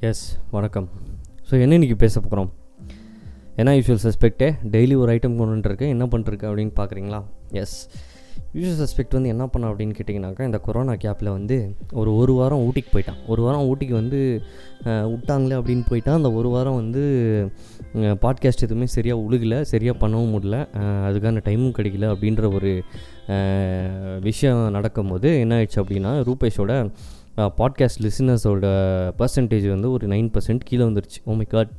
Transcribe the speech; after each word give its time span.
S 0.00 0.38
வணக்கம். 0.50 0.88
So 1.50 1.60
என்ன 1.60 1.78
இன்றைக்கி 1.78 1.94
பேச 1.94 2.20
போகிறோம் 2.20 2.52
என்ன 3.56 3.72
யூஸ்வல் 3.72 4.02
சஸ்பெக்டே 4.02 4.48
டெய்லி 4.70 4.96
ஒரு 4.96 5.12
ஐட்டம் 5.12 5.36
கொண்டு 5.36 5.88
என்ன 5.88 6.04
பண்ணிருக்கு 6.04 6.48
அப்படின்னு 6.48 6.72
பார்க்குறீங்களா 6.76 7.22
எஸ் 7.50 7.88
யூஷுவல் 8.54 8.80
சஸ்பெக்ட் 8.80 9.10
வந்து 9.10 9.28
என்ன 9.28 9.46
பண்ண 9.46 9.70
அப்படின்னு 9.70 9.94
கேட்டிங்கனாக்கா 9.98 10.42
இந்த 10.42 10.58
கொரோனா 10.58 10.92
கேப்பில் 10.92 11.30
வந்து 11.30 11.76
ஒரு 11.92 12.16
ஒரு 12.16 12.32
வாரம் 12.32 12.58
ஊட்டிக்கு 12.58 12.92
போயிட்டான். 12.92 13.20
ஒரு 13.26 13.42
வாரம் 13.42 13.66
ஊட்டிக்கு 13.68 13.92
வந்து 13.92 14.42
விட்டாங்களே 14.84 15.56
அப்படின்னு 15.60 15.84
போயிட்டான். 15.90 16.18
அந்த 16.20 16.32
ஒரு 16.32 16.48
வாரம் 16.48 16.74
வந்து 16.74 17.02
பாட்காஸ்ட் 17.94 18.66
எதுவுமே 18.68 18.86
சரியாக 18.86 19.20
உழுகலை 19.20 19.60
சரியாக 19.62 20.06
பண்ணவும் 20.06 20.34
முடியல. 20.36 20.58
அதுக்கான 21.08 21.42
டைமும் 21.48 21.76
கிடைக்கல 21.78 22.14
அப்படின்ற 22.14 22.54
ஒரு 22.54 22.82
விஷயம் 24.20 24.70
நடக்கும்போது 24.70 25.38
என்ன 25.38 25.62
ஆயிடுச்சு 25.62 25.82
அப்படின்னா 25.84 26.12
ரூபேஷோட 26.30 26.90
பாட்காஸ்ட் 27.58 28.00
லிசனர்ஸோட 28.04 28.66
பர்சன்டேஜ் 29.18 29.66
வந்து 29.72 29.88
ஒரு 29.96 30.06
நைன் 30.12 30.30
பர்சன்ட் 30.34 30.62
கீழே 30.68 30.84
வந்துருச்சு. 30.88 31.18
ஓ 31.24 31.34
மை 31.40 31.46
காட் 31.54 31.72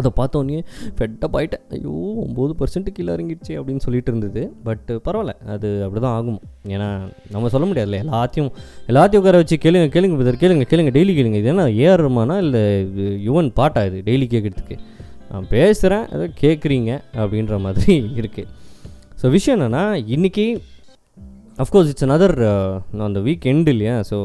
அதை 0.00 0.10
பார்த்தோன்னே 0.18 0.58
ஃபெட்டப் 0.98 1.36
ஆகிட்டேன் 1.38 1.64
ஐயோ 1.76 1.94
ஒம்பது 2.24 2.52
பர்சன்ட்டு 2.60 2.94
கீழே 2.96 3.10
இறங்கிடுச்சு 3.16 3.52
அப்படின்னு 3.60 3.84
சொல்லிட்டு 3.86 4.10
இருந்தது. 4.12 4.42
பட் 4.66 4.90
பரவாயில்ல 5.06 5.32
அது 5.54 5.68
அப்படி 5.84 6.00
தான் 6.04 6.16
ஆகும். 6.18 6.38
ஏன்னா 6.74 6.88
நம்ம 7.34 7.50
சொல்ல 7.54 7.66
முடியாதுல்ல 7.70 8.00
எல்லாத்தையும் 8.04 8.50
எல்லாத்தையும் 8.90 9.22
உட்கார 9.22 9.40
வச்சு 9.42 9.58
கேளுங்க 9.64 9.88
கேளுங்க 9.96 10.18
பிரதர் 10.20 10.40
கேளுங்க 10.44 10.66
கேளுங்க 10.72 10.92
டெய்லி 10.98 11.14
கேளுங்க. 11.18 11.40
இது 11.42 11.52
என்ன 11.54 11.66
ஏஆர் 11.82 12.04
ரமானா 12.06 12.36
இல்லை 12.46 12.62
யுவன் 13.28 13.50
பாட்டா 13.60 13.82
இது 13.90 14.00
டெய்லி 14.08 14.28
கேட்குறதுக்கு? 14.34 14.78
நான் 15.32 15.50
பேசுகிறேன் 15.54 16.06
அதை 16.14 16.24
கேட்குறீங்க 16.42 16.92
அப்படின்ற 17.20 17.56
மாதிரி 17.66 17.94
இருக்குது 18.20 18.48
ஸோ 19.22 19.28
விஷயம் 19.36 19.56
என்னென்னா 19.58 19.84
இன்றைக்கி 20.14 20.44
அஃப்கோர்ஸ் 21.62 21.88
இட்ஸ் 21.92 22.06
another 22.08 22.32
அந்த 23.08 23.20
வீக் 23.26 23.48
எண்டு 23.52 23.72
இல்லையா? 23.74 23.96
ஸோ 24.10 24.18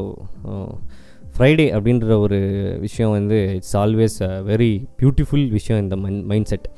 ஃப்ரைடே 1.34 1.64
uh, 1.66 1.72
அப்படின்ற 1.76 2.14
ஒரு 2.24 2.36
விஷயம் 2.84 3.14
வந்து 3.16 3.38
இட்ஸ் 3.56 3.74
ஆல்வேஸ் 3.80 4.16
வெரி 4.50 4.70
பியூட்டிஃபுல் 5.00 5.44
விஷயம் 5.56 5.80
இந்த 5.84 5.96
மைண்ட் 6.02 6.22
மைண்ட் 6.30 6.50
செட் 6.52 6.68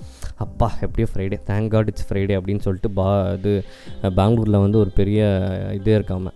அப்பா 0.45 0.69
எப்படியோ 0.85 1.09
Friday 1.11 1.37
thank 1.51 1.71
God 1.75 1.91
it's 1.91 2.07
Friday 2.09 2.35
அப்படின்னு 2.39 2.65
சொல்லிட்டு 2.67 2.91
பா 2.99 3.07
இது 3.37 3.53
பெங்களூரில் 4.19 4.59
வந்து 4.65 4.79
ஒரு 4.83 4.91
பெரிய 4.99 5.21
இதே 5.79 5.95
இருக்காமல் 5.99 6.35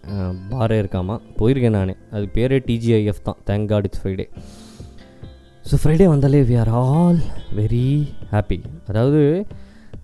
பாரே 0.53 0.78
இருக்காமல் 0.83 1.20
போயிருக்கேன் 1.41 1.77
நான். 1.78 1.95
அது 2.17 2.25
பேரே 2.37 2.59
டிஜிஐஎஃப் 2.70 3.27
தான். 3.28 3.39
Thank 3.50 3.69
God 3.73 3.89
it's 3.89 4.03
Friday 4.05 4.27
so 5.65 5.75
Friday 5.83 6.09
வந்தாலே 6.15 6.43
we 6.48 6.56
are 6.62 6.73
all 6.83 7.20
very 7.61 7.87
happy 8.33 8.59
அதாவது 8.91 9.20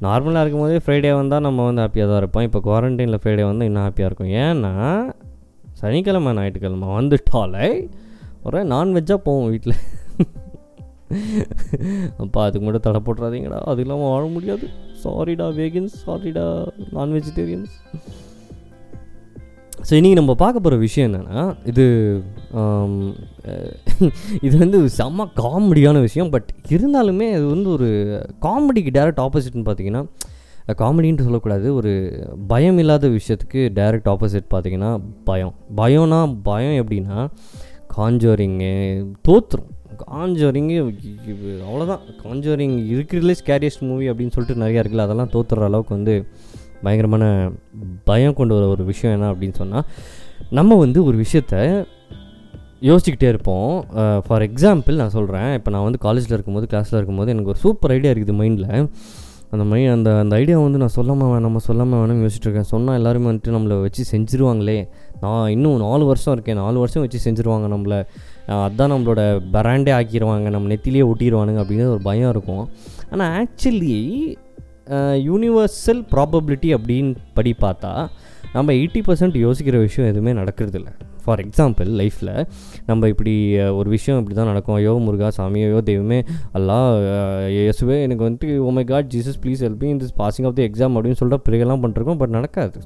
நார்மலாக 0.07 0.43
இருக்கும்போதே 0.45 0.81
ஃப்ரைடே 0.87 1.13
வந்தால் 1.21 1.45
நம்ம 1.47 1.65
வந்து 1.69 1.83
ஹாப்பியாக 1.83 2.09
தான் 2.11 2.21
இருப்போம். 2.23 2.45
இப்போ 2.49 2.61
குவாரண்டைனில் 2.67 3.21
ஃப்ரைடே 3.23 3.45
வந்தால் 3.49 3.69
இன்னும் 3.71 3.85
ஹாப்பியாக 3.87 4.11
இருக்கும். 4.11 4.33
ஏன்னா 4.45 4.75
சனிக்கிழமை 5.81 6.33
ஞாயிற்றுக்கிழமை 6.39 6.89
வந்துட்டாலே 6.99 7.69
ஒரே 8.47 8.61
நான்வெஜ்ஜாக 8.75 9.21
போவோம் 9.27 9.49
வீட்டில் 9.53 9.77
அப்பா 12.23 12.41
அதுக்கு 12.47 12.65
மட்டும் 12.67 12.85
தடை 12.87 13.01
போட்டுறாதீங்கடா. 13.07 13.59
அது 13.71 13.81
இல்லாமல் 13.85 14.11
வாழ 14.13 14.25
முடியாது. 14.37 14.67
சாரிடா 15.05 15.47
வேகன்ஸ் 15.61 15.95
சாரிடா 16.07 16.47
நான் 16.97 17.15
வெஜிடேரியன்ஸ் 17.19 17.75
ஸோ 19.87 19.93
இன்றைக்கி 19.97 20.17
நம்ம 20.19 20.33
பார்க்க 20.41 20.63
போகிற 20.63 20.77
விஷயம் 20.85 21.07
என்னென்னா 21.09 21.43
இது 21.71 21.85
இது 24.47 24.55
வந்து 24.63 24.79
செம்ம 24.97 25.27
காமெடியான 25.41 26.01
விஷயம். 26.07 26.31
பட் 26.35 26.49
இருந்தாலுமே 26.75 27.27
இது 27.37 27.45
வந்து 27.53 27.69
ஒரு 27.77 27.89
காமெடிக்கு 28.47 28.91
டேரக்ட் 28.97 29.23
ஆப்போசிட்னு 29.25 29.65
பார்த்தீங்கன்னா 29.69 30.03
காமெடின்ட்டு 30.83 31.27
சொல்லக்கூடாது. 31.29 31.67
ஒரு 31.79 31.93
பயம் 32.53 32.79
இல்லாத 32.83 33.09
விஷயத்துக்கு 33.17 33.61
டைரக்ட் 33.79 34.11
ஆப்போசிட் 34.15 34.53
பார்த்தீங்கன்னா 34.55 34.91
பயம். 35.31 35.55
பயம்னா 35.81 36.21
பயம் 36.51 36.79
எப்படின்னா 36.83 37.19
காஞ்சோரிங்கு 37.97 38.73
தோற்றுரும் 39.29 39.73
காஞ்சோரிங்கு 40.05 40.77
அவ்வளோதான் 41.69 42.03
காஞ்சோரிங் 42.25 42.77
இருக்கிறதுலே 42.95 43.37
ஸ்கேரியஸ்ட் 43.43 43.89
மூவி 43.91 44.07
அப்படின்னு 44.11 44.35
சொல்லிட்டு 44.35 44.63
நிறையா 44.65 44.81
இருக்குல்ல 44.83 45.07
அதெல்லாம் 45.09 45.33
தோற்றுற 45.35 45.69
அளவுக்கு 45.71 45.99
வந்து 45.99 46.15
பயங்கரமான 46.83 47.25
பயம் 48.11 48.39
கொண்டு 48.41 48.55
வர 48.57 48.67
ஒரு 48.75 48.85
விஷயம் 48.93 49.15
என்ன 49.17 49.31
அப்படின்னு 49.33 49.57
சொன்னால் 49.63 49.87
நம்ம 50.59 50.77
வந்து 50.85 50.99
ஒரு 51.09 51.17
விஷயத்த 51.25 51.55
யோசிச்சுக்கிட்டே 52.89 53.29
இருப்போம். 53.35 53.73
ஃபார் 54.27 54.45
எக்ஸாம்பிள் 54.49 55.01
நான் 55.03 55.17
சொல்கிறேன் 55.17 55.49
இப்போ 55.59 55.71
நான் 55.75 55.87
வந்து 55.87 56.01
காலேஜில் 56.05 56.35
இருக்கும்போது 56.37 56.69
கிளாஸில் 56.73 56.99
இருக்கும்போது 56.99 57.33
எனக்கு 57.35 57.53
ஒரு 57.55 57.61
சூப்பர் 57.65 57.95
ஐடியா 57.97 58.13
இருக்குது 58.15 58.37
மைண்டில் 58.41 58.71
அந்த 59.53 59.65
மை 59.69 59.81
அந்த 59.93 60.09
அந்த 60.23 60.35
ஐடியா 60.41 60.57
வந்து 60.65 60.81
நான் 60.81 60.95
சொல்லாமல் 60.97 61.31
வேணாமா 61.33 61.61
சொல்லாமல் 61.67 62.01
வேணும்னு 62.01 62.25
யோசிச்சுட்ருக்கேன் 62.25 62.69
சொன்னால் 62.73 62.97
எல்லாருமே 62.99 63.29
வந்துட்டு 63.31 63.55
நம்மளை 63.55 63.77
வச்சு 63.85 64.03
செஞ்சுருவாங்களே. 64.11 64.79
நான் 65.23 65.47
இன்னும் 65.55 65.79
நாலு 65.85 66.05
வருஷம் 66.11 66.35
இருக்கேன். 66.35 66.61
நாலு 66.63 66.79
வருஷம் 66.83 67.05
வச்சு 67.05 67.19
செஞ்சுருவாங்க 67.27 67.69
நம்மளை. 67.75 68.01
அதுதான் 68.65 68.93
நம்மளோட 68.95 69.23
பிராண்டே 69.55 69.93
ஆக்கிடுவாங்க 69.99 70.51
நம்ம 70.55 70.69
நெத்திலேயே 70.73 71.07
ஒட்டிடுவானுங்க 71.11 71.63
அப்படின்னு 71.63 71.87
ஒரு 71.95 72.03
பயம் 72.09 72.33
இருக்கும். 72.35 72.65
ஆனால் 73.11 73.33
ஆக்சுவலி 73.41 73.97
யூனிவர்சல் 75.29 76.03
ப்ராபபிலிட்டி 76.15 76.71
அப்படின்னு 76.77 77.13
படி 77.37 77.53
பார்த்தா 77.61 77.93
நம்ம 78.53 78.73
எயிட்டி 78.73 79.01
பர்சன்ட் 79.07 79.37
யோசிக்கிற 79.45 79.77
விஷயம் 79.87 80.11
எதுவுமே 80.11 80.33
நடக்கிறதில்ல. 80.41 80.91
ஃபார் 81.25 81.41
எக்ஸாம்பிள் 81.45 81.89
லைஃப்பில் 82.01 82.31
நம்ம 82.87 83.09
இப்படி 83.13 83.35
ஒரு 83.79 83.89
விஷயம் 83.95 84.19
இப்படி 84.21 84.37
தான் 84.39 84.51
நடக்கும். 84.51 84.77
ஐயோ 84.79 84.93
முருகா 85.07 85.29
சாமி 85.39 85.63
ஐயோ 85.67 85.81
தெய்வமே 85.89 86.21
அல்லா 86.59 86.79
இயேசுவே 87.57 87.97
எனக்கு 88.07 88.23
வந்துட்டு 88.29 88.49
oh my 88.69 88.85
God 88.93 89.11
Jesus 89.15 89.39
please 89.43 89.65
help 89.67 89.83
me 89.85 89.91
in 89.95 90.01
this 90.05 90.17
passing 90.23 90.49
of 90.51 90.57
the 90.61 90.65
exam 90.69 90.97
அப்படின்னு 90.97 91.21
சொல்லிட்டு 91.23 91.47
பிறகெல்லாம் 91.49 91.83
பண்ணிருக்கோம் 91.85 92.21
பட் 92.23 92.35
நடக்காது. 92.39 92.81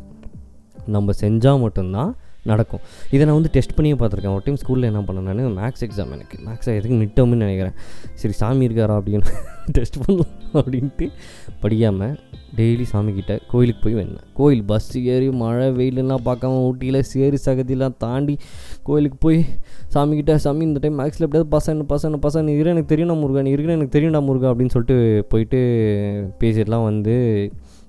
நம்ம 0.97 1.13
செஞ்சால் 1.21 1.63
மட்டும்தான் 1.65 2.13
நடக்கும். 2.51 2.81
இதை 3.15 3.23
நான் 3.27 3.35
வந்து 3.35 3.51
டெஸ்ட் 3.53 3.75
பண்ணியே 3.77 3.97
பார்த்துருக்கேன். 4.01 4.35
ஒரு 4.37 4.43
டைம் 4.45 4.59
ஸ்கூலில் 4.63 4.89
என்ன 4.91 5.01
பண்ணேன் 5.09 5.39
நான் 5.41 5.57
மேக்ஸ் 5.61 5.85
எக்ஸாம் 5.87 6.13
எனக்கு. 6.17 6.37
மேக்ஸ் 6.47 6.71
எதுக்கு 6.79 6.97
மிட்டோம்னு 7.03 7.43
நினைக்கிறேன். 7.45 7.75
சரி 8.15 8.35
சாமி 8.35 8.67
இருக்காரா 8.69 8.95
அப்படின்னு 9.01 9.33
டெஸ்ட் 9.77 9.99
பண்ணலாம் 10.05 10.37
அப்படின்ட்டு 10.61 11.07
படிக்காமல் 11.61 12.15
டெய்லி 12.57 12.85
சாமிக்கிட்ட 12.93 13.35
கோயிலுக்கு 13.51 13.83
போய் 13.85 13.95
வந்தேன். 13.99 14.25
கோயில் 14.39 14.65
பஸ் 14.71 14.89
ஏறி 14.99 15.31
மழை 15.43 15.69
வெயிலெல்லாம் 15.79 16.25
பார்க்காம 16.25 16.59
ஊட்டியில் 16.69 17.01
சேரி 17.03 17.39
சகதியெல்லாம் 17.45 17.95
தாண்டி 17.99 18.35
கோயிலுக்கு 18.83 19.19
போய் 19.19 19.39
சாமிக்கிட்ட 19.95 20.35
சாமி 20.35 20.65
இந்த 20.65 20.81
டைம் 20.83 20.99
மேக்ஸில் 20.99 21.27
எப்படியாவது 21.29 21.51
பசங்க 21.57 21.87
பசங்க 21.95 22.19
பசங்க 22.27 22.43
நீ 22.43 22.53
இருக்கிற 22.53 22.75
எனக்கு 22.75 22.93
தெரியணும் 22.95 23.21
முருகா 23.25 23.43
நீ 23.43 23.51
இருக்கிற 23.51 23.77
எனக்கு 23.79 23.97
தெரியணும் 23.99 24.29
முருகா 24.31 24.51
அப்படின்னு 24.51 24.75
சொல்லிட்டு 24.77 25.27
போயிட்டு 25.29 25.61
பேசிட்டுலாம் 26.41 26.89
வந்து 26.91 27.17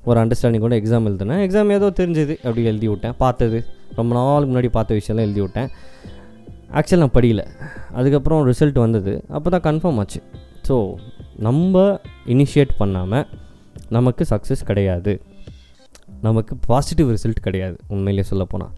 ஒரு 0.06 0.20
அண்டர்ஸ்டாண்டிங் 0.22 0.60
கூட 0.60 0.76
எக்ஸாம் 0.80 1.06
எழுதினேன். 1.10 1.50
எக்ஸாம் 1.50 1.72
ஏதோ 1.72 1.90
தெரிஞ்சது 2.00 2.34
அப்படி 2.38 2.64
எழுதி 2.64 2.88
விட்டேன். 2.88 3.14
பார்த்தது. 3.18 3.60
ரொம்ப 4.00 4.12
நாளுக்கு 4.20 4.52
முன்னாடி 4.52 4.72
பார்த்த 4.78 4.98
விஷயம்லாம் 5.00 5.28
எழுதி 5.28 5.42
விட்டேன் 5.46 5.70
ஆக்சுவல் 6.80 7.02
நான் 7.04 7.16
படிக்கல. 7.18 7.44
அதுக்கப்புறம் 7.98 8.42
ரிசல்ட் 8.52 8.80
வந்தது. 8.86 9.14
அப்போ 9.36 9.48
தான் 9.56 9.66
கன்ஃபார்ம் 9.70 10.00
ஆச்சு. 10.04 10.22
ஸோ 10.68 10.78
நம்ம 11.48 11.84
இனிஷியேட் 12.34 12.74
பண்ணாமல் 12.82 13.26
நமக்கு 13.98 14.24
சக்ஸஸ் 14.32 14.64
கிடையாது. 14.70 15.14
நமக்கு 16.28 16.54
பாசிட்டிவ் 16.72 17.10
ரிசல்ட் 17.16 17.46
கிடையாது. 17.48 17.78
உண்மையிலே 17.94 18.26
சொல்லப்போனால் 18.32 18.74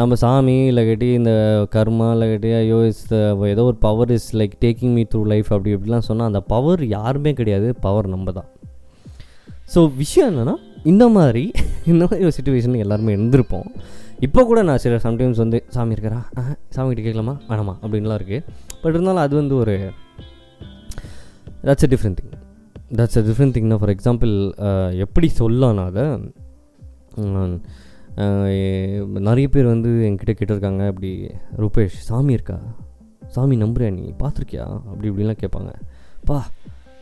நம்ம 0.00 0.14
சாமி 0.22 0.54
இல்லாட்டி 0.70 1.08
இந்த 1.18 1.32
கர்மா 1.74 2.08
இல்லாட்டி 2.14 2.50
ஐயோ 2.60 2.78
இஸ் 2.88 3.04
ஏதோ 3.52 3.62
ஒரு 3.70 3.78
power 3.84 4.10
is 4.16 4.28
like 4.40 4.54
taking 4.64 4.92
me 4.96 5.02
through 5.12 5.22
life 5.32 5.48
அப்படி 5.54 5.70
இப்படிலாம் 5.76 6.06
சொன்னால் 6.08 6.28
அந்த 6.30 6.40
பவர் 6.52 6.82
யாருமே 6.96 7.32
கிடையாது. 7.40 7.68
பவர் 7.86 8.08
நம்ம 8.14 8.32
தான். 8.38 8.50
ஸோ 9.74 9.80
விஷயம் 10.02 10.28
என்னென்னா 10.30 10.56
இந்த 10.92 11.04
மாதிரி 11.16 11.44
இந்த 11.92 12.02
மாதிரி 12.08 12.26
ஒரு 12.28 12.36
சுச்சுவேஷன் 12.38 12.82
எல்லாருமே 12.84 13.14
இருந்திருப்போம். 13.16 13.70
இப்போ 14.18 14.44
கூட 14.44 14.62
நான் 14.62 14.78
சில 14.78 14.96
சம்டைம்ஸ் 14.96 15.36
வந்து 15.36 15.64
சாமி 15.68 15.94
இருக்கிறா 15.94 16.20
ஆஹ், 16.36 16.56
சாமி 16.68 16.94
கிட்ட 16.94 17.10
கேட்கலாமா? 17.10 17.34
வேணாமா? 17.48 17.74
அப்படின்லாம் 17.82 18.18
இருக்குது 18.18 18.44
பட் 18.82 18.92
இருந்தாலும் 18.92 19.20
அது 19.20 19.36
வந்து 19.36 19.56
ஒரு 19.56 19.74
that's 21.62 21.84
a 21.84 21.88
different 21.88 22.16
thing 22.18 22.32
that's 22.92 23.16
a 23.16 23.20
different 23.20 23.54
திங்னா 23.56 23.76
for 23.76 23.90
example 23.90 24.32
எப்படி 24.96 25.28
சொல்லலாம் 25.28 25.74
நான் 25.74 25.86
அதை 25.86 26.04
நிறைய 29.20 29.48
பேர் 29.48 29.64
வந்து 29.64 29.88
என்கிட்ட 29.88 30.32
கேட்டிருக்காங்க. 30.32 30.86
அப்படி 30.86 31.10
ரூபேஷ் 31.56 31.96
சாமி 32.02 32.32
இருக்கா? 32.32 32.58
சாமி 33.28 33.56
நம்புறியா 33.56 33.92
நீ? 33.92 34.14
பார்த்துருக்கியா? 34.18 34.64
அப்படி 34.84 35.10
இப்படிலாம் 35.10 35.38
கேட்பாங்க. 35.40 35.72
பா 36.24 36.46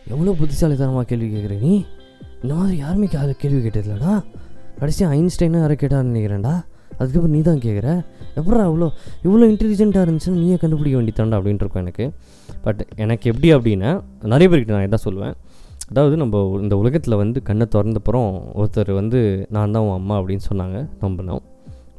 எவ்வளோ 0.09 0.33
புத்திசாலித்தனமாக 0.33 1.05
கேள்வி 1.05 1.29
கேட்குற 1.35 1.61
நீ? 1.61 1.85
இந்த 2.43 2.55
மாதிரி 2.55 2.77
யாருமே 2.77 3.07
கே- 3.07 3.31
கேள்வி 3.33 3.69
கேட்டதில்லடா. 3.69 4.13
கடைசியாக 4.79 5.15
ஐன்ஸ்டைனும் 5.15 5.59
யாரை 5.59 5.77
கேட்டான்னு 5.81 6.11
நினைக்கிறேன்டா. 6.11 6.55
அதுக்கப்புறம் 6.99 7.35
நீ 7.37 7.41
தான் 7.49 7.63
கேட்குற 7.67 7.89
எப்படா 8.39 8.63
அவ்வளோ 8.69 8.89
இவ்வளோ 9.27 9.45
இன்டெலிஜென்ட்டாக 9.53 10.05
இருந்துச்சுன்னு 10.07 10.41
நீயே 10.43 10.57
கண்டுபிடிக்க 10.63 10.97
வேண்டியதாண்டா 10.99 11.39
அப்படின்ட்டு 11.39 11.65
இருக்கும் 11.65 11.85
எனக்கு. 11.85 12.05
பட் 12.67 12.83
எனக்கு 13.05 13.25
எப்படி 13.33 13.49
அப்படின்னா 13.57 13.91
நிறைய 14.33 14.49
பேர்கிட்ட 14.51 14.75
நான் 14.77 14.87
இதான் 14.89 15.07
சொல்லுவேன். 15.09 15.35
அதாவது 15.91 16.15
நம்ம 16.21 16.37
இந்த 16.65 16.75
உலகத்தில் 16.83 17.21
வந்து 17.23 17.39
கண்ணை 17.49 17.67
திறந்தப்புறம் 17.75 18.31
ஒருத்தர் 18.61 18.93
வந்து 19.01 19.19
நான் 19.57 19.75
தான் 19.77 19.87
உன் 19.87 19.99
அம்மா 20.01 20.15
அப்படின்னு 20.21 20.45
சொன்னாங்க 20.51 20.79
நம்பினோம் 21.03 21.43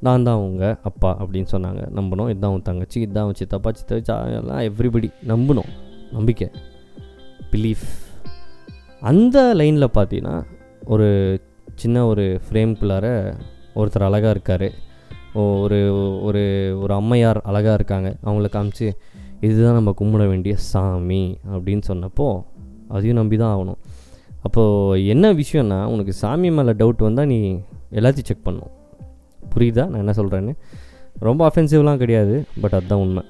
நான் 0.06 0.26
தான் 0.28 0.38
அவங்க 0.40 0.64
அப்பா 0.90 1.10
அப்படின்னு 1.22 1.50
சொன்னாங்க 1.54 1.82
நம்பினோம் 1.98 2.30
இதுதான் 2.32 2.54
உன் 2.56 2.66
தங்கச்சி 2.70 2.98
இதுதான் 3.02 3.28
உன் 3.30 3.38
சித்தப்பா 3.42 3.72
சித்தா 3.80 4.16
எல்லாம் 4.40 4.64
எவ்ரிபடி 4.70 5.10
நம்பினோம் 5.32 5.72
நம்பிக்கை. 6.16 6.48
பிலீஃப் 7.52 7.86
அந்த 9.12 9.38
லைனில் 9.60 9.96
பார்த்தீங்கன்னா 9.98 10.36
ஒரு 10.94 11.08
சின்ன 11.82 12.06
ஒரு 12.12 12.26
ஃப்ரேம்குள்ளார 12.46 13.06
ஒருத்தர் 13.80 14.08
அழகாக 14.08 14.34
இருக்கார். 14.36 14.68
ஒரு 15.42 15.80
ஒரு 16.28 16.42
ஒரு 16.82 16.94
அம்மையார் 16.94 17.40
அழகாக 17.50 17.74
இருக்காங்க. 17.74 18.10
அவங்கள 18.24 18.48
காமிச்சு 18.56 18.88
இதுதான் 19.42 19.78
நம்ம 19.80 19.94
கும்பிட 20.00 20.24
வேண்டிய 20.28 20.56
சாமி 20.72 21.38
அப்படின்னு 21.54 21.84
சொன்னப்போ 21.88 22.28
அதையும் 22.88 23.20
நம்பி 23.20 23.38
தான் 23.38 23.54
ஆகணும். 23.56 23.80
அப்போது 24.42 25.06
என்ன 25.06 25.34
விஷயம்னா 25.34 25.80
உனக்கு 25.94 26.14
சாமி 26.14 26.50
மேலே 26.52 26.72
டவுட் 26.72 27.06
வந்தால் 27.08 27.26
நீ 27.26 27.40
எல்லாத்தையும் 27.92 28.30
செக் 28.32 28.44
பண்ணும். 28.44 28.72
புரியுதா? 29.56 29.84
நான் 29.88 30.04
என்ன 30.04 30.14
சொல்கிறேன்னு 30.18 30.54
ரொம்ப 31.20 31.42
அஃபென்சிவ்லாம் 31.50 32.02
கிடையாது 32.04 32.36
பட் 32.62 32.74
அதுதான் 32.74 33.00
உண்மை. 33.00 33.24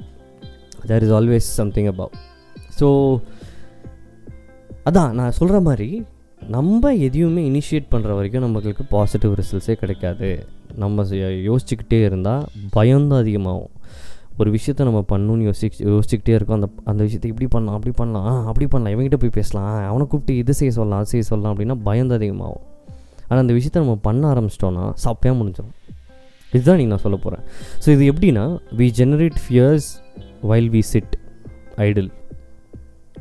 There 0.89 1.03
is 1.03 1.15
always 1.19 1.47
something 1.59 1.89
above 1.93 2.13
so 2.79 2.87
அதான் 4.89 5.11
நான் 5.11 5.37
சொல்கிற 5.39 5.59
மாதிரி 5.59 5.89
நம்ம 6.41 6.93
எதையுமே 6.95 7.43
இனிஷியேட் 7.49 7.91
பண்ணுற 7.91 8.11
வரைக்கும் 8.15 8.45
நம்மளுக்கு 8.45 8.83
பாசிட்டிவ் 8.89 9.33
ரிசல்ட்ஸே 9.39 9.73
கிடைக்காது. 9.73 10.29
நம்ம 10.75 11.03
யோசிச்சுக்கிட்டே 11.47 12.00
இருந்தால் 12.03 12.44
பயம்தான் 12.71 13.19
அதிகமாகும். 13.19 13.71
ஒரு 14.38 14.50
விஷயத்த 14.51 14.83
நம்ம 14.83 15.01
பண்ணணும்னு 15.09 15.45
யோசி 15.47 15.65
யோசிச்சுக்கிட்டே 15.88 16.33
இருக்கோம். 16.35 16.57
அந்த 16.59 16.69
அந்த 16.85 17.01
விஷயத்தை 17.03 17.29
இப்படி 17.31 17.47
பண்ணலாம் 17.47 17.77
அப்படி 17.77 17.94
பண்ணலாம் 17.95 18.25
ஆ, 18.27 18.50
அப்படி 18.50 18.65
பண்ணலாம் 18.67 18.94
இவங்ககிட்ட 18.94 19.19
போய் 19.21 19.38
பேசலாம் 19.38 19.69
அவனை 19.89 20.06
கூப்பிட்டு 20.06 20.35
இது 20.38 20.53
செய்ய 20.53 20.71
சொல்லலாம் 20.71 21.01
அது 21.01 21.12
செய்ய 21.13 21.25
சொல்லலாம் 21.29 21.53
அப்படின்னா 21.53 21.77
பயந்து 21.83 22.15
அதிகமாகும். 22.15 22.63
ஆனால் 23.23 23.44
அந்த 23.44 23.53
விஷயத்த 23.53 23.83
நம்ம 23.83 23.97
பண்ண 24.03 24.23
ஆரம்பிச்சிட்டோன்னா 24.33 24.85
சப்பையாக 25.06 25.35
முடிஞ்சிடும். 25.39 25.73
இதுதான் 26.53 26.77
நீங்கள் 26.77 26.94
நான் 26.94 27.03
சொல்ல 27.03 27.17
போகிறேன் 27.17 27.44
ஸோ 27.83 27.89
இது 27.89 28.03
எப்படின்னா 28.12 28.44
we 28.77 28.88
generate 29.00 29.39
fears 29.45 29.88
while 30.44 30.69
we 30.69 30.81
sit 30.89 31.13
idle 31.85 32.12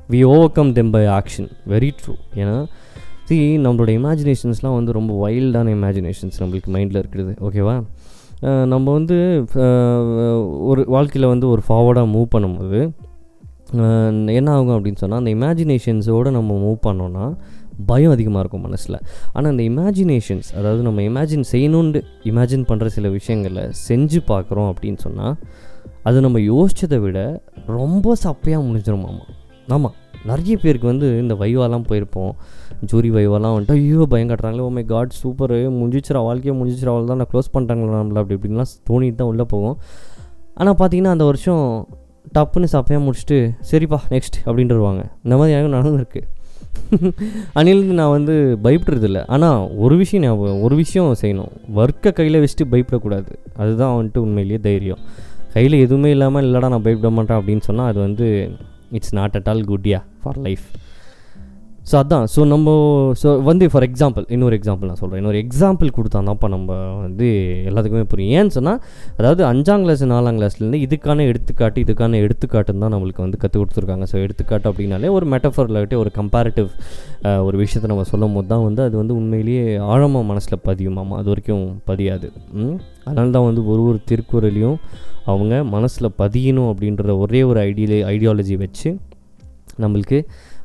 we 0.09 0.21
overcome 0.53 0.73
them 0.73 0.91
by 0.91 1.05
action 1.17 1.49
very 1.69 1.91
true 2.01 2.13
ஏன்னா 2.35 2.57
சி 3.29 3.59
நம்மளோட 3.59 3.91
இமேஜினேஷன்ஸ்லாம் 3.99 4.75
வந்து 4.75 4.93
ரொம்ப 4.93 5.27
வைல்டான 5.27 5.73
இமேஜினேஷன்ஸ் 5.75 6.39
நம்மளுக்கு 6.41 6.71
மைண்டில் 6.73 7.01
இருக்கிறது 7.03 7.35
ஓகேவா 7.41 7.83
நம்ம 8.67 8.93
வந்து 8.93 9.17
ஒரு 10.61 10.85
வாழ்க்கையில் 10.87 11.29
வந்து 11.29 11.49
ஒரு 11.49 11.63
ஃபார்வர்டாக 11.69 12.09
மூவ் 12.15 12.29
பண்ணும்போது 12.35 12.81
என்ன 14.33 14.49
ஆகும் 14.53 14.77
அப்படின்னு 14.77 14.97
சொன்னால் 14.97 15.19
அந்த 15.19 15.31
இமேஜினேஷன்ஸோடு 15.31 16.31
நம்ம 16.31 16.55
மூவ் 16.55 16.79
பண்ணோன்னா 16.87 17.27
பயம் 17.87 18.11
அதிகமாக 18.11 18.41
இருக்கும் 18.41 18.61
மனசில். 18.61 18.99
ஆனால் 19.33 19.51
அந்த 19.51 19.63
இமேஜினேஷன்ஸ் 19.63 20.49
அதாவது 20.59 20.83
நம்ம 20.83 21.03
இமேஜின் 21.03 21.45
செய்யணுன்ட்டு 21.53 22.01
இமேஜின் 22.25 22.67
பண்ணுற 22.69 22.87
சில 22.87 23.09
விஷயங்களை 23.09 23.65
செஞ்சு 23.89 24.21
பார்க்குறோம் 24.29 24.69
அப்படின்னு 24.73 24.99
சொன்னால் 24.99 25.35
அது 26.03 26.21
நம்ம 26.21 26.39
யோசித்ததை 26.39 27.01
விட 27.01 27.19
ரொம்ப 27.67 28.15
சப்பையாக 28.25 28.63
முடிஞ்சிருமாமா? 28.69 29.25
ஆமாம் 29.69 29.97
நிறைய 30.31 30.55
பேருக்கு 30.63 30.87
வந்து 30.93 31.09
இந்த 31.23 31.35
வைவாலாம் 31.43 31.87
போயிருப்போம். 31.91 32.33
ஜூரி 32.91 33.11
வைவாலாம் 33.17 33.55
வந்துட்டு 33.55 33.77
ஐயோ 33.81 34.05
பயம் 34.13 34.31
கட்டுறாங்களே 34.31 34.65
oh 34.67 34.69
oh 34.69 34.75
my 34.77 34.85
God 34.93 35.13
super 35.23 35.55
முடிஞ்சிச்சிரா 35.81 36.21
வாழ்க்கையே 36.29 36.55
முடிஞ்சிச்சிரா 36.61 36.93
அவள் 36.95 37.11
தான் 37.11 37.21
நான் 37.23 37.31
க்ளோஸ் 37.33 37.51
பண்ணுறாங்களா 37.57 38.01
நம்மள 38.03 38.21
அப்படி 38.23 38.37
இப்படின்லாம் 38.39 38.73
தோணிட்டு 38.89 39.19
தான் 39.21 39.31
உள்ளே 39.33 39.47
போவோம். 39.53 39.77
ஆனால் 40.61 40.77
பார்த்தீங்கன்னா 40.81 41.15
அந்த 41.17 41.27
வருஷம் 41.31 41.63
டப்புன்னு 42.37 42.69
சப்பையாக 42.77 43.03
முடிச்சுட்டு 43.07 43.39
சரிப்பா 43.71 43.99
நெக்ஸ்ட் 44.15 44.39
அப்படின்ட்டு 44.47 44.77
வருவாங்க. 44.79 45.03
இந்த 45.25 45.35
மாதிரி 45.41 45.55
எனக்கு 45.57 45.77
நடந்திருக்கு. 45.79 46.23
அணிலிருந்து 47.59 47.97
நான் 48.01 48.15
வந்து 48.17 48.35
பயப்படுறதில்ல. 48.65 49.21
ஆனால் 49.35 49.59
ஒரு 49.85 49.95
விஷயம் 50.03 50.25
ஞாபகம் 50.27 50.63
ஒரு 50.67 50.75
விஷயம் 50.83 51.11
செய்யணும். 51.23 51.53
ஒர்க்கை 51.83 52.11
கையில் 52.19 52.41
வச்சுட்டு 52.43 52.67
பயப்படக்கூடாது. 52.73 53.33
அதுதான் 53.63 53.95
வந்துட்டு 53.99 54.23
உண்மையிலேயே 54.27 54.61
தைரியம். 54.69 55.03
கையில் 55.55 55.83
எதுவுமே 55.85 56.11
இல்லாமல் 56.17 56.45
இல்லைடா 56.47 56.71
நான் 56.75 56.87
பயப்பட 56.87 57.11
மாட்டேன் 57.17 57.39
அப்படின்னு 57.41 57.65
சொன்னால் 57.69 57.91
அது 57.93 57.99
வந்து 58.07 58.29
it's 58.93 59.13
not 59.13 59.35
at 59.37 59.49
all 59.49 59.63
good 59.63 59.87
yeah 59.87 60.03
for 60.23 60.33
life. 60.35 60.73
So 61.91 61.95
அதான். 62.03 62.27
ஸோ 62.35 62.41
நம்ம 62.53 62.69
ஸோ 63.23 63.29
வந்து 63.49 63.65
ஃபார் 63.73 63.85
எக்ஸாம்பிள் 63.87 64.25
இன்னொரு 64.35 64.55
எக்ஸாம்பிள் 64.59 64.89
நான் 64.91 64.99
சொல்கிறேன் 65.01 65.21
இன்னொரு 65.23 65.39
எக்ஸாம்பிள் 65.45 65.89
கொடுத்தாதான்ப்பா 65.97 66.49
நம்ம 66.55 66.77
வந்து 67.03 67.27
எல்லாத்துக்குமே 67.69 68.07
புரியும். 68.13 68.33
ஏன்னு 68.39 68.55
சொன்னால் 68.57 68.79
அதாவது 69.19 69.43
அஞ்சாம் 69.51 69.83
கிளாஸ் 69.85 70.05
நாலாம் 70.13 70.37
கிளாஸ்லேருந்து 70.39 70.81
இதுக்கான 70.87 71.27
எடுத்துக்காட்டு 71.31 71.83
இதுக்கான 71.85 72.21
எடுத்துக்காட்டுன்னு 72.27 72.85
தான் 72.85 72.95
நம்மளுக்கு 72.97 73.23
வந்து 73.25 73.41
கற்றுக் 73.43 73.63
கொடுத்துருக்காங்க. 73.63 74.07
ஸோ 74.13 74.17
எடுத்துக்காட்டு 74.27 74.69
அப்படின்னாலே 74.71 75.11
ஒரு 75.17 75.29
மெட்டஃபரில் 75.35 75.81
விட்டு 75.83 75.99
ஒரு 76.05 76.13
கம்பேரிட்டிவ் 76.21 76.71
ஒரு 77.49 77.59
விஷயத்தை 77.63 77.91
நம்ம 77.93 78.07
சொல்லும் 78.13 78.37
போது 78.39 78.49
தான் 78.55 78.65
வந்து 78.69 78.83
அது 78.87 78.97
வந்து 79.03 79.17
உண்மையிலேயே 79.21 79.67
ஆழமாக 79.93 80.25
மனசில் 80.33 80.65
பதியுமாமா 80.71 81.19
அது 81.21 81.31
வரைக்கும் 81.35 81.67
பதியாது. 81.91 82.29
அதனால 83.09 83.29
தான் 83.37 83.49
வந்து 83.51 83.65
ஒரு 83.73 83.85
ஒரு 83.91 84.01
திருக்குறளையும் 84.11 84.79
அவங்க 85.33 85.55
மனசில் 85.77 86.15
பதியணும் 86.23 86.71
அப்படின்ற 86.73 87.13
ஒரே 87.25 87.43
ஒரு 87.51 87.61
ஐடியா 87.69 88.01
ஐடியாலஜி 88.15 88.57
வச்சு 88.65 88.89
நம்மளுக்கு 89.83 90.19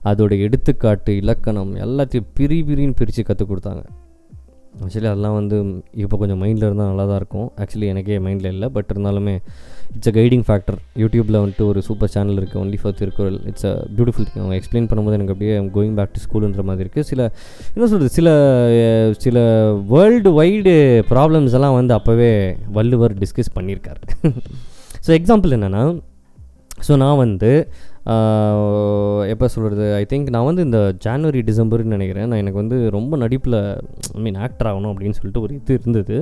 அதோட 0.10 0.34
எடுத்துக்காட்டு 0.48 1.13
இலக்கணம் 1.22 1.74
எல்லாத்தையும் 1.86 2.30
பிரி 2.38 2.60
பிரின்னு 2.68 3.00
பிரித்து 3.00 3.24
கற்றுக் 3.31 3.51
கொடுத்தாங்க. 3.51 3.84
ஆக்சுவலி 4.86 5.07
அதெல்லாம் 5.12 5.36
வந்து 5.38 5.57
இப்போ 6.04 6.16
கொஞ்சம் 6.22 6.40
மைண்டில் 6.42 6.66
இருந்தால் 6.68 6.90
நல்லா 6.92 7.06
தான் 7.10 7.19
இருக்கும். 7.22 7.48
ஆக்சுவலி 7.62 7.88
எனக்கே 7.94 8.18
மைண்டில் 8.25 8.50
இல்லை. 8.51 8.68
பட் 8.75 8.90
இருந்தாலுமே 8.94 9.34
இட்ஸ் 9.96 10.10
அ 10.12 10.13
கைடிங் 10.18 10.44
ஃபேக்டர் 10.48 10.78
யூடியூப்பில் 11.01 11.38
வந்துட்டு 11.40 11.66
ஒரு 11.72 11.80
சூப்பர் 11.88 12.12
சேனல் 12.16 12.40
இருக்குது 12.42 12.62
only 12.63 12.78
for 12.81 12.96
Thirukkural 13.00 13.38
it's 13.51 13.68
a 13.72 13.74
beautiful 13.98 14.28
thing 14.28 14.42
அவங்க 14.44 14.57
எக்ஸ்பிளைன் 14.60 14.88
பண்ணும்போது 14.92 15.18
எனக்கு 15.19 15.34
அப்படியே 15.36 15.56
கோயிங் 15.78 15.96
பேக் 16.00 16.13
டு 16.16 16.22
ஸ்கூலுன்ற 16.25 16.63
மாதிரி 16.69 16.86
இருக்குது 16.86 17.07
சில 17.12 17.22
என்ன 17.74 17.88
சொல்கிறது 17.94 18.12
சில 18.19 18.30
சில 19.25 19.38
வேர்ல்டு 19.94 20.31
வைடு 20.40 20.75
ப்ராப்ளம்ஸ் 21.13 21.57
எல்லாம் 21.60 21.78
வந்து 21.80 21.95
அப்போவே 21.98 22.31
வள்ளுவர் 22.78 23.16
டிஸ்கஸ் 23.24 23.56
பண்ணியிருக்காரு. 23.57 24.02
ஸோ 25.07 25.12
எக்ஸாம்பிள் 25.19 25.57
என்னென்னா 25.60 25.84
ஸோ 26.88 26.95
நான் 27.04 27.22
வந்து 27.25 27.52
எப்போ 29.34 29.48
சொல்கிறது 29.54 29.86
ஐ 30.01 30.06
திங்க் 30.12 30.30
நான் 30.36 30.48
வந்து 30.50 30.63
இந்த 30.68 30.80
ஜான்வரி 31.06 31.42
டிசம்பர்னு 31.50 31.96
நினைக்கிறேன். 31.96 32.28
நான் 32.28 32.42
எனக்கு 32.44 32.62
வந்து 32.63 32.78
ரொம்ப 32.98 33.18
நடிப்பில் 33.18 33.57
ஐ 34.16 34.22
மீன் 34.28 34.40
ஆக்டர் 34.46 34.69
ஆகணும் 34.72 34.92
அப்படின்னு 34.94 35.18
சொல்லிட்டு 35.18 35.42
ஒரு 35.42 35.54
இது 35.56 35.74
இருந்தது. 35.80 36.18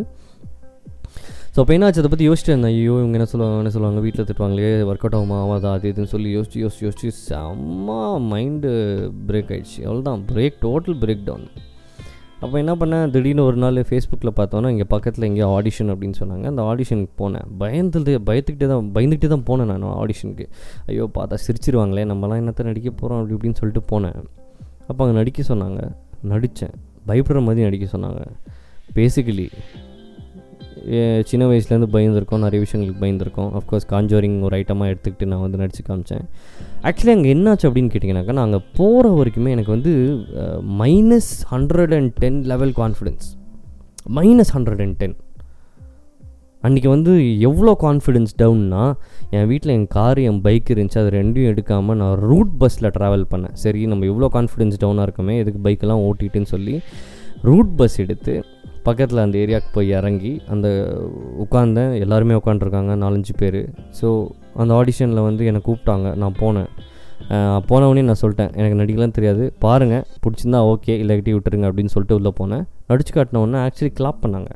ஸோ 1.54 1.62
அப்போ 1.62 1.74
என்னாச்சு? 1.76 2.02
அதை 2.02 2.10
பற்றி 2.10 2.26
யோசிச்சு 2.30 2.52
இருந்தேன். 2.52 2.74
ஐயோ 2.74 2.96
இவங்க 3.02 3.18
என்ன 3.20 3.28
சொல்லுவாங்க 3.32 3.62
என்ன 3.64 3.72
சொல்லுவாங்க? 3.76 4.02
வீட்டில் 4.06 4.26
திட்டுவாங்களே 4.26 4.74
ஒர்க் 4.90 5.06
அவுட் 5.06 5.18
ஆகுமா? 5.20 5.38
ஆகாதா? 5.44 5.72
அது 5.78 5.92
இதுன்னு 5.92 6.12
சொல்லி 6.14 6.30
யோசிச்சு 6.38 6.60
யோசிச்சு 6.64 6.84
யோசிச்சு 6.88 7.10
செம்ம 7.30 7.96
மைண்டு 8.32 8.74
பிரேக் 9.30 9.54
ஆகிடுச்சு 9.56 9.82
அவ்வளோதான் 9.88 10.26
பிரேக் 10.34 10.60
டோட்டல் 10.66 11.00
பிரேக் 11.04 11.26
டவுன் 11.26 11.48
அப்போ 12.44 12.56
என்ன 12.62 12.74
பண்ணேன்? 12.80 13.06
திடீர்னு 13.14 13.44
ஒரு 13.50 13.58
நாள் 13.62 13.78
ஃபேஸ்புக்கில் 13.90 14.32
பார்த்தோன்னா 14.40 14.70
இங்கே 14.74 14.86
பக்கத்தில் 14.94 15.26
எங்கேயோ 15.28 15.48
ஆடிஷன் 15.58 15.92
அப்படின்னு 15.94 16.18
சொன்னாங்க. 16.20 16.46
அந்த 16.52 16.64
ஆடிஷனுக்கு 16.72 17.14
போனேன். 17.22 17.48
பயந்துட்டு 17.62 18.14
பயத்துக்கிட்டே 18.28 18.68
தான் 18.72 18.92
பயந்துக்கிட்டே 18.98 19.30
தான் 19.34 19.46
போனேன் 19.50 19.70
நான் 19.72 19.88
ஆடிஷனுக்கு 20.02 20.46
ஐயோ 20.92 21.08
பார்த்தா 21.18 21.40
சிரிச்சிருவாங்களே 21.46 22.04
நம்மலாம் 22.12 22.42
என்னத்த 22.44 22.68
நடிக்க 22.70 22.92
போகிறோம் 23.02 23.20
அப்படி 23.20 23.36
இப்படின்னு 23.38 23.60
சொல்லிட்டு 23.62 23.84
போனேன். 23.94 24.20
அப்போ 24.90 25.02
அங்கே 25.06 25.18
நடிக்க 25.20 25.44
சொன்னாங்க. 25.52 25.82
நடித்தேன் 26.34 26.76
பயப்படுற 27.10 27.42
மாதிரி 27.48 27.68
நடிக்க 27.68 27.88
சொன்னாங்க. 27.96 28.22
பேசிக்கலி 28.98 29.48
சின்ன 31.30 31.44
வயசுலேருந்து 31.52 31.90
பயந்துருக்கோம் 31.96 32.44
நிறைய 32.46 32.60
விஷயங்களுக்கு 32.66 33.02
பயந்துருக்கோம். 33.04 33.50
அஃப்கோர்ஸ் 33.60 33.88
காஞ்சோரிங் 33.94 34.38
ஒரு 34.48 34.56
ஐட்டமாக 34.60 34.92
எடுத்துக்கிட்டு 34.92 35.30
நான் 35.32 35.44
வந்து 35.46 35.60
நடிச்சு 35.62 35.84
காமிச்சேன். 35.90 36.26
ஆக்சுவலி 36.90 37.14
அங்கே 37.18 37.30
என்னாச்சு 37.36 37.68
அப்படின்னு 37.70 37.92
கேட்டிங்கனாக்கா 37.94 38.36
நான் 38.38 38.48
அங்கே 38.50 38.62
போகிற 38.80 39.14
வரைக்குமே 39.20 39.54
எனக்கு 39.56 39.74
வந்து 39.76 39.94
minus 40.82 41.32
hundred 41.54 41.96
and 42.00 42.12
ten 42.24 42.42
level 42.54 42.74
confidence 42.82 43.28
minus 44.20 44.54
hundred 44.58 44.84
and 44.86 44.98
ten 45.04 45.16
அன்றைக்கி 46.68 46.90
வந்து 46.94 47.14
எவ்வளோ 47.48 47.72
கான்ஃபிடென்ஸ் 47.84 48.32
டவுன்னா 48.42 48.84
என் 49.38 49.48
வீட்டில் 49.52 49.74
என் 49.76 49.90
கார் 49.96 50.20
என் 50.30 50.40
பைக் 50.48 50.72
இருந்துச்சு 50.74 51.00
அது 51.02 51.12
ரெண்டையும் 51.20 51.52
எடுக்காமல் 51.54 52.00
நான் 52.02 52.16
ரூட் 52.30 52.54
பஸ்ஸில் 52.62 52.94
ட்ராவல் 52.98 53.26
பண்ணேன். 53.34 53.56
சரி 53.64 53.82
நம்ம 53.92 54.06
எவ்வளோ 54.12 54.30
கான்ஃபிடென்ஸ் 54.38 54.80
டவுனாக 54.84 55.08
இருக்கோமே 55.08 55.36
எதுக்கு 55.44 55.62
பைக்கெல்லாம் 55.68 56.04
ஓட்டிட்டுன்னு 56.08 56.52
சொல்லி 56.56 56.76
ரூட் 57.50 57.74
பஸ் 57.80 57.98
எடுத்து 58.04 58.36
பக்கத்தில் 58.88 59.24
அந்த 59.26 59.38
ஏரியாவுக்கு 59.44 59.72
போய் 59.78 59.96
இறங்கி 60.00 60.34
அந்த 60.54 60.68
உட்காந்தேன் 61.44 61.94
எல்லாருமே 62.04 62.38
உட்காந்துருக்காங்க 62.42 62.94
நாலஞ்சு 63.04 63.34
பேர். 63.42 63.62
ஸோ 64.00 64.10
அந்த 64.62 64.72
ஆடிஷனில் 64.80 65.28
வந்து 65.30 65.46
என்னை 65.52 65.62
கூப்பிட்டாங்க. 65.68 66.10
நான் 66.24 66.38
போனேன். 66.44 66.70
போனவொடனே 67.70 68.04
நான் 68.08 68.20
சொல்லிட்டேன் 68.22 68.52
எனக்கு 68.60 68.80
நடிக்கலாம் 68.82 69.16
தெரியாது. 69.18 69.44
பாருங்கள் 69.64 70.04
பிடிச்சிருந்தா 70.24 70.60
ஓகே 70.72 70.94
இல்லாட்டி 71.04 71.32
விட்டுருங்க 71.36 71.70
அப்படின்னு 71.70 71.94
சொல்லிட்டு 71.94 72.18
உள்ளே 72.20 72.32
போனேன். 72.40 72.64
நடிச்சு 72.92 73.14
காட்டினவுடனே 73.16 73.62
ஆக்சுவலி 73.68 73.94
கிளாப் 74.00 74.22
பண்ணாங்க. 74.26 74.52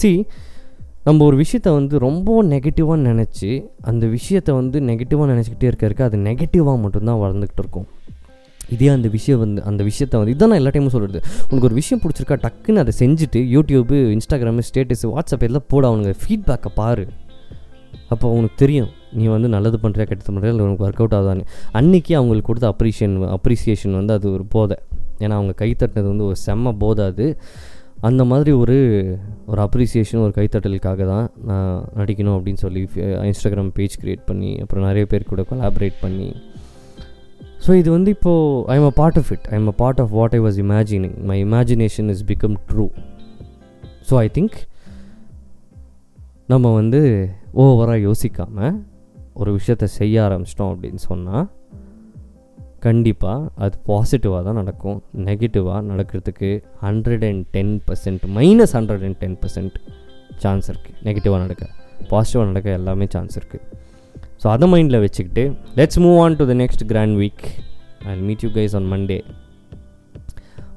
சி 0.00 0.10
நம்ம 1.06 1.24
ஒரு 1.26 1.36
விஷயத்த 1.42 1.68
வந்து 1.76 1.94
ரொம்ப 2.06 2.30
நெகட்டிவாக 2.52 2.98
நினச்சி 3.10 3.50
அந்த 3.90 4.04
விஷயத்தை 4.16 4.52
வந்து 4.60 4.78
நெகட்டிவாக 4.88 5.28
நினச்சிக்கிட்டே 5.32 5.68
இருக்க 5.70 5.84
இருக்க 5.88 6.02
அது 6.08 6.18
நெகட்டிவாக 6.26 6.76
மட்டும்தான் 6.84 7.20
வளர்ந்துக்கிட்டு 7.22 7.62
இருக்கும். 7.64 7.86
இதே 8.74 8.88
அந்த 8.88 9.08
விஷயம் 9.08 9.40
வந்து 9.44 9.60
அந்த 9.70 9.82
விஷயத்தை 9.84 10.16
வந்து 10.20 10.34
இதான் 10.34 10.50
நான் 10.52 10.60
எல்லா 10.62 10.72
டைமும் 10.74 10.94
சொல்கிறது 10.96 11.20
உனக்கு 11.48 11.68
ஒரு 11.68 11.76
விஷயம் 11.80 12.00
பிடிச்சிருக்கா 12.02 12.36
டக்குன்னு 12.44 12.82
அதை 12.84 12.92
செஞ்சுட்டு 13.00 13.40
யூடியூப்பு 13.54 13.96
இன்ஸ்டாகிராமு 14.16 14.64
ஸ்டேட்டஸ் 14.68 15.04
வாட்ஸ்அப் 15.12 15.44
எல்லாம் 15.48 15.66
போட 15.68 15.82
அவனுங்க 15.90 16.12
ஃபீட்பேக்கை 16.22 16.72
பாரு. 16.74 17.06
அப்போ 18.08 18.26
உனக்கு 18.38 18.56
தெரியும் 18.56 18.90
நீ 19.12 19.24
வந்து 19.26 19.48
நல்லது 19.48 19.78
பண்ணுறியா 19.82 20.06
கெட்டது 20.10 20.32
பண்ணுறியா 20.32 20.52
இல்லை 20.52 20.64
உனக்கு 20.66 20.84
ஒர்க் 20.86 21.02
அவுட் 21.02 21.16
ஆகுதான்னு. 21.18 21.44
அன்றைக்கி 21.78 22.12
அவங்களுக்கு 22.18 22.48
கொடுத்த 22.50 22.68
அப்ரிஷியன் 22.74 23.16
அப்ரிசியேஷன் 23.36 23.98
வந்து 23.98 24.12
அது 24.12 24.26
ஒரு 24.32 24.44
போதை. 24.44 24.76
ஏன்னா 25.24 25.34
அவங்க 25.40 25.52
கை 25.52 25.70
தட்டினது 25.82 26.08
வந்து 26.12 26.24
ஒரு 26.24 26.36
செம்ம 26.46 26.72
போதை 26.78 27.04
அது. 27.12 27.26
அந்த 28.08 28.22
மாதிரி 28.24 28.50
ஒரு 28.52 28.76
ஒரு 29.46 29.60
அப்ரிசியேஷன் 29.66 30.22
ஒரு 30.26 30.32
கைத்தட்டலுக்காக 30.36 31.06
தான் 31.06 31.26
நான் 31.48 31.88
நடிக்கணும் 31.98 32.36
அப்படின்னு 32.36 32.62
சொல்லி 32.64 32.82
இன்ஸ்டாகிராம் 33.28 33.72
பேஜ் 33.78 33.96
க்ரியேட் 34.02 34.24
பண்ணி 34.26 34.52
அப்புறம் 34.62 34.86
நிறைய 34.86 35.06
பேர் 35.06 35.30
கூட 35.32 35.42
கொலாபரேட் 35.50 35.98
பண்ணி 36.04 36.28
ஸோ 37.66 37.74
இது 37.74 37.90
வந்து 37.90 38.10
இப்போது 38.10 38.66
I 38.66 38.76
am 38.76 38.84
a 38.84 38.90
part 38.90 39.18
of 39.18 39.32
it 39.32 39.46
I 39.50 39.54
am 39.54 39.66
a 39.66 39.72
part 39.72 40.00
of 40.00 40.08
what 40.08 40.34
I 40.34 40.40
was 40.40 40.58
imagining 40.58 41.16
my 41.22 41.44
imagination 41.44 42.08
is 42.08 42.24
become 42.24 42.56
true 42.70 42.88
so 44.10 44.16
I 44.16 44.30
think 44.34 44.56
நம்ம 46.46 46.72
வந்து 46.74 47.30
ஓவராக 47.54 47.98
யோசிக்காமல் 47.98 48.82
ஒரு 49.34 49.52
விஷயத்தை 49.52 49.88
செய்ய 49.88 50.22
ஆரம்பிச்சிட்டோம் 50.22 50.72
அப்படின்னு 50.74 50.94
சொன்னால் 50.94 51.48
கண்டிப்பாக 52.78 53.50
அது 53.54 53.78
பாசிட்டிவாக 53.86 54.44
தான் 54.44 54.54
நடக்கும். 54.54 55.02
நெகட்டிவாக 55.16 55.80
நடக்கிறதுக்கு 55.82 56.64
hundred 56.82 57.24
and 57.24 57.46
ten 57.50 57.82
percent 57.86 58.24
minus 58.34 58.72
hundred 58.72 59.02
and 59.02 59.16
ten 59.16 59.38
percent 59.40 59.76
chance 60.36 60.70
இருக்குது 60.70 60.96
நெகட்டிவாக 61.04 61.38
நடக்க 61.38 61.66
பாசிட்டிவாக 62.10 62.46
நடக்க 62.46 62.70
எல்லாமே 62.70 63.06
சான்ஸ் 63.08 63.38
இருக்குது 63.38 63.79
ஸோ 64.42 64.48
அதை 64.48 64.68
மைண்டில் 64.72 65.00
வச்சுக்கிட்டு 65.00 65.42
let's 65.76 66.00
move 66.00 66.18
on 66.18 66.36
to 66.36 66.46
the 66.46 66.54
next 66.54 66.84
grand 66.86 67.16
week 67.18 67.42
I 68.04 68.20
meet 68.20 68.42
you 68.42 68.50
guys 68.50 68.76
on 68.76 68.92
Monday 68.92 69.18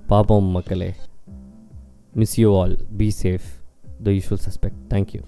பார்ப்போம் 0.07 0.47
மக்களே. 0.49 0.93
Miss 2.13 2.39
you 2.39 2.61
all 2.61 2.77
be 2.97 3.13
safe 3.23 3.45
the 4.03 4.09
usual 4.09 4.43
suspect 4.47 4.81
thank you 4.89 5.21